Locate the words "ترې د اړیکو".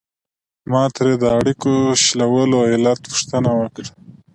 0.95-1.73